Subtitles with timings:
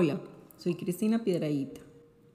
[0.00, 0.20] Hola,
[0.58, 1.80] soy Cristina Piedraíta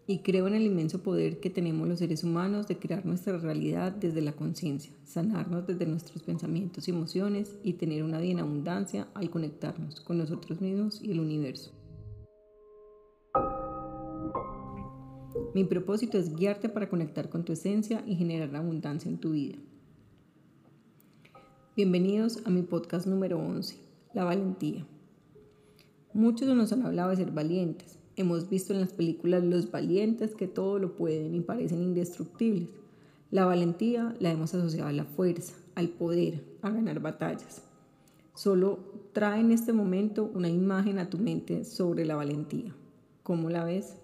[0.05, 3.93] y creo en el inmenso poder que tenemos los seres humanos de crear nuestra realidad
[3.93, 9.07] desde la conciencia, sanarnos desde nuestros pensamientos y emociones y tener una vida en abundancia
[9.13, 11.71] al conectarnos con nosotros mismos y el universo.
[15.53, 19.55] Mi propósito es guiarte para conectar con tu esencia y generar abundancia en tu vida.
[21.77, 23.77] Bienvenidos a mi podcast número 11,
[24.13, 24.85] La Valentía.
[26.13, 27.97] Muchos nos han hablado de ser valientes.
[28.15, 32.69] Hemos visto en las películas los valientes que todo lo pueden y parecen indestructibles.
[33.31, 37.63] La valentía la hemos asociado a la fuerza, al poder, a ganar batallas.
[38.35, 38.77] Solo
[39.11, 42.75] trae en este momento una imagen a tu mente sobre la valentía.
[43.23, 43.95] ¿Cómo la ves?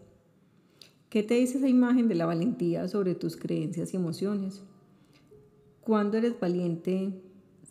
[1.10, 4.64] ¿Qué te dice esa imagen de la valentía sobre tus creencias y emociones?
[5.82, 7.22] Cuando eres valiente,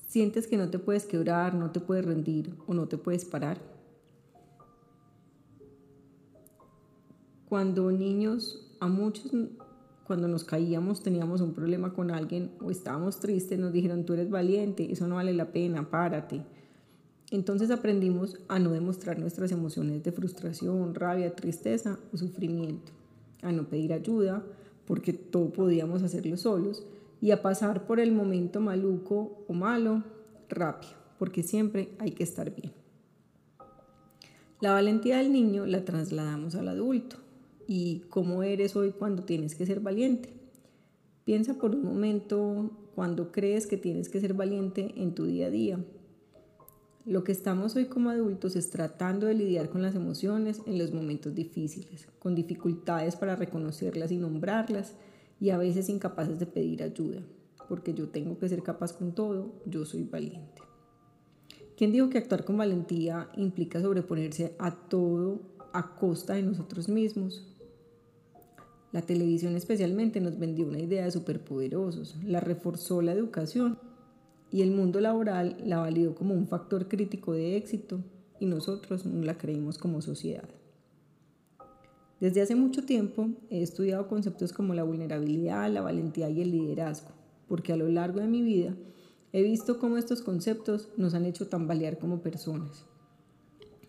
[0.06, 3.77] sientes que no te puedes quebrar, no te puedes rendir o no te puedes parar.
[7.48, 9.32] Cuando niños, a muchos,
[10.06, 14.28] cuando nos caíamos, teníamos un problema con alguien o estábamos tristes, nos dijeron, tú eres
[14.28, 16.42] valiente, eso no vale la pena, párate.
[17.30, 22.92] Entonces aprendimos a no demostrar nuestras emociones de frustración, rabia, tristeza o sufrimiento,
[23.40, 24.42] a no pedir ayuda,
[24.86, 26.84] porque todo podíamos hacerlo solos,
[27.22, 30.04] y a pasar por el momento maluco o malo
[30.50, 32.72] rápido, porque siempre hay que estar bien.
[34.60, 37.16] La valentía del niño la trasladamos al adulto
[37.68, 40.30] y cómo eres hoy cuando tienes que ser valiente.
[41.24, 45.50] Piensa por un momento cuando crees que tienes que ser valiente en tu día a
[45.50, 45.78] día.
[47.04, 50.94] Lo que estamos hoy como adultos es tratando de lidiar con las emociones en los
[50.94, 54.94] momentos difíciles, con dificultades para reconocerlas y nombrarlas
[55.38, 57.22] y a veces incapaces de pedir ayuda,
[57.68, 60.62] porque yo tengo que ser capaz con todo, yo soy valiente.
[61.76, 65.42] ¿Quién dijo que actuar con valentía implica sobreponerse a todo
[65.74, 67.47] a costa de nosotros mismos?
[68.92, 73.78] La televisión especialmente nos vendió una idea de superpoderosos, la reforzó la educación
[74.50, 78.00] y el mundo laboral la validó como un factor crítico de éxito
[78.40, 80.48] y nosotros no la creímos como sociedad.
[82.20, 87.10] Desde hace mucho tiempo he estudiado conceptos como la vulnerabilidad, la valentía y el liderazgo,
[87.46, 88.74] porque a lo largo de mi vida
[89.32, 92.86] he visto cómo estos conceptos nos han hecho tambalear como personas.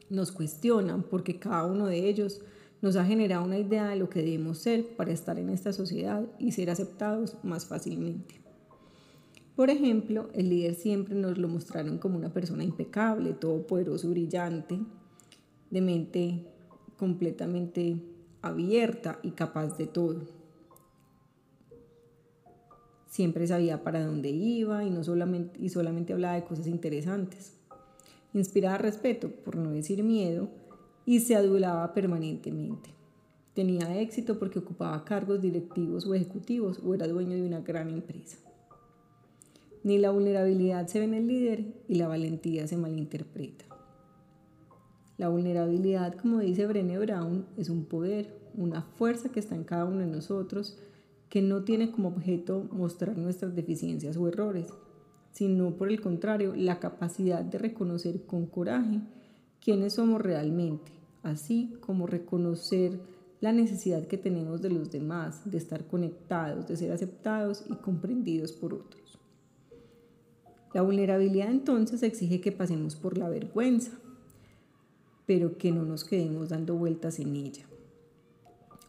[0.10, 2.42] Nos cuestionan porque cada uno de ellos
[2.82, 6.26] nos ha generado una idea de lo que debemos ser para estar en esta sociedad
[6.40, 8.40] y ser aceptados más fácilmente.
[9.56, 14.80] Por ejemplo, el líder siempre nos lo mostraron como una persona impecable, todopoderoso, brillante,
[15.70, 16.46] de mente
[16.98, 17.98] completamente
[18.42, 20.22] abierta y capaz de todo.
[23.08, 27.54] Siempre sabía para dónde iba y, no solamente, y solamente hablaba de cosas interesantes.
[28.34, 30.48] Inspiraba respeto, por no decir miedo,
[31.10, 32.92] y se adulaba permanentemente.
[33.56, 38.38] Tenía éxito porque ocupaba cargos directivos o ejecutivos o era dueño de una gran empresa.
[39.84, 43.66] Ni la vulnerabilidad se ve en el líder y la valentía se malinterpreta.
[45.18, 49.86] La vulnerabilidad, como dice Brené Brown, es un poder, una fuerza que está en cada
[49.86, 50.78] uno de nosotros
[51.28, 54.68] que no tiene como objeto mostrar nuestras deficiencias o errores,
[55.32, 59.02] sino por el contrario la capacidad de reconocer con coraje
[59.60, 63.00] quiénes somos realmente así como reconocer
[63.42, 68.52] la necesidad que tenemos de los demás, de estar conectados, de ser aceptados y comprendidos
[68.52, 69.20] por otros.
[70.74, 73.92] La vulnerabilidad entonces exige que pasemos por la vergüenza,
[75.26, 77.66] pero que no nos quedemos dando vueltas en ella.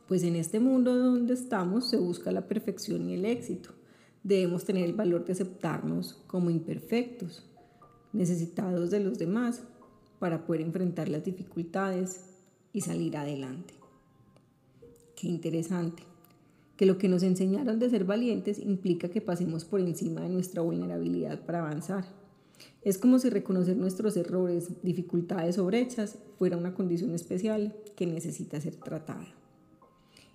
[0.09, 3.71] Pues en este mundo donde estamos se busca la perfección y el éxito.
[4.25, 7.47] Debemos tener el valor de aceptarnos como imperfectos,
[8.13, 9.63] necesitados de los demás,
[10.21, 12.21] para poder enfrentar las dificultades
[12.73, 13.75] y salir adelante.
[15.17, 16.05] Qué interesante,
[16.77, 20.63] que lo que nos enseñaron de ser valientes implica que pasemos por encima de nuestra
[20.63, 22.05] vulnerabilidad para avanzar.
[22.83, 28.61] Es como si reconocer nuestros errores, dificultades o brechas fuera una condición especial que necesita
[28.61, 29.27] ser tratada.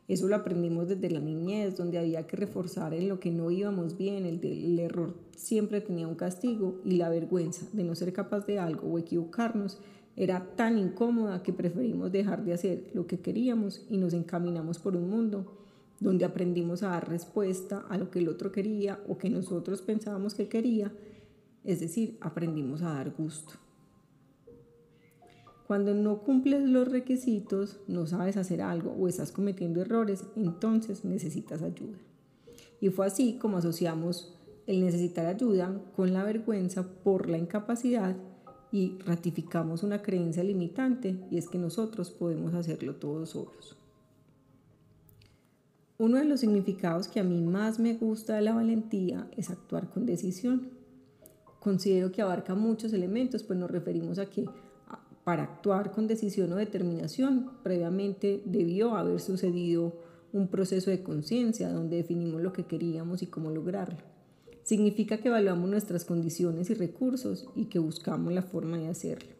[0.08, 3.98] Eso lo aprendimos desde la niñez, donde había que reforzar en lo que no íbamos
[3.98, 8.46] bien, el, el error siempre tenía un castigo y la vergüenza de no ser capaz
[8.46, 9.80] de algo o equivocarnos
[10.16, 14.96] era tan incómoda que preferimos dejar de hacer lo que queríamos y nos encaminamos por
[14.96, 15.52] un mundo
[16.00, 20.34] donde aprendimos a dar respuesta a lo que el otro quería o que nosotros pensábamos
[20.34, 20.92] que quería,
[21.64, 23.65] es decir, aprendimos a dar gusto.
[25.68, 31.64] Cuando no cumples los requisitos, no sabes hacer algo o estás cometiendo errores, entonces necesitas
[31.64, 31.98] ayuda.
[32.80, 34.36] Y fue así como asociamos
[34.68, 38.16] el necesitar ayuda con la vergüenza por la incapacidad
[38.72, 43.78] y ratificamos una creencia limitante y es que nosotros podemos hacerlo todos solos.
[45.98, 49.90] Uno de los significados que a mí más me gusta de la valentía es actuar
[49.90, 50.70] con decisión.
[51.60, 54.46] Considero que abarca muchos elementos, pues nos referimos a que
[55.26, 59.94] para actuar con decisión o determinación previamente debió haber sucedido
[60.32, 63.98] un proceso de conciencia donde definimos lo que queríamos y cómo lograrlo.
[64.64, 69.34] Significa que evaluamos nuestras condiciones y recursos y que buscamos la forma de hacerlo.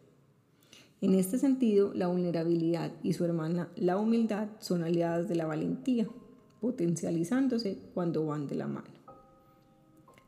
[1.00, 6.08] En este sentido, la vulnerabilidad y su hermana la humildad son aliadas de la valentía,
[6.60, 8.88] potencializándose cuando van de la mano.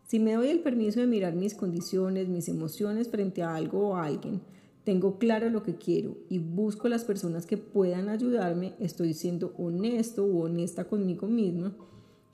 [0.06, 3.96] Si me doy el permiso de mirar mis condiciones, mis emociones frente a algo o
[3.96, 4.40] a alguien,
[4.88, 10.25] tengo claro lo que quiero y busco las personas que puedan ayudarme, estoy siendo honesto
[10.25, 11.76] o honesta conmigo misma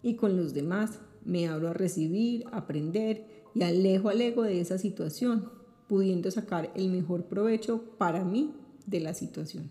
[0.05, 1.01] y con los demás.
[1.25, 5.51] Me abro a recibir, aprender y alejo al ego de esa situación,
[5.89, 8.55] pudiendo sacar el mejor provecho para mí
[8.87, 9.69] de la situación.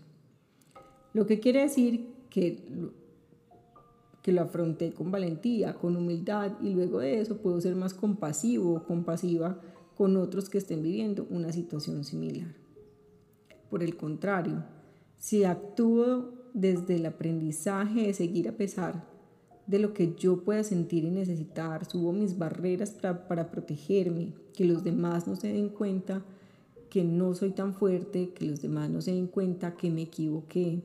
[1.14, 2.68] Lo que quiere decir que,
[4.20, 8.74] que lo afronté con valentía, con humildad y luego de eso puedo ser más compasivo
[8.74, 9.58] o compasiva
[9.96, 12.63] con otros que estén viviendo una situación similar.
[13.74, 14.62] Por el contrario,
[15.18, 19.04] si actúo desde el aprendizaje de seguir a pesar
[19.66, 24.84] de lo que yo pueda sentir y necesitar, subo mis barreras para, protegerme, que los
[24.84, 26.22] demás no se den cuenta
[26.88, 30.80] que no soy tan fuerte, que los demás no se den cuenta que me equivoqué,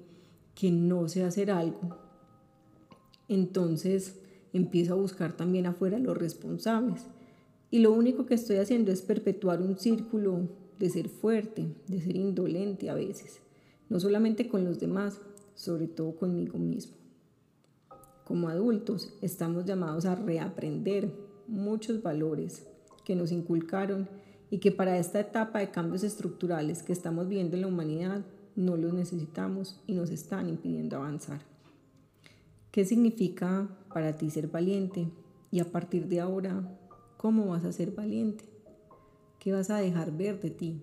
[0.56, 1.96] que no sé hacer algo.
[3.28, 4.16] Entonces
[4.52, 7.06] empiezo a buscar también afuera los responsables.
[7.70, 12.16] Y lo único que estoy haciendo es perpetuar un círculo de ser fuerte, de ser
[12.16, 13.42] indolente a veces,
[13.90, 15.20] no solamente con los demás,
[15.54, 16.94] sobre todo conmigo mismo.
[18.24, 21.12] Como adultos estamos llamados a reaprender
[21.48, 22.66] muchos valores
[23.04, 24.08] que nos inculcaron
[24.50, 28.78] y que para esta etapa de cambios estructurales que estamos viendo en la humanidad no
[28.78, 31.42] los necesitamos y nos están impidiendo avanzar.
[32.72, 35.10] ¿Qué significa para ti ser valiente?
[35.52, 36.78] Y a partir de ahora,
[37.18, 38.49] ¿cómo vas a ser valiente?
[39.40, 40.82] ¿Qué vas a dejar ver de ti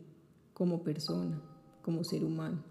[0.55, 1.38] como persona,
[1.82, 2.64] como ser humano?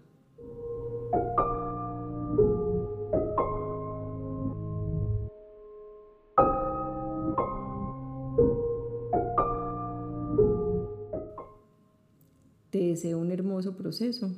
[12.70, 14.28] Te deseo un hermoso proceso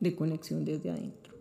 [0.00, 1.39] de conexión desde adentro.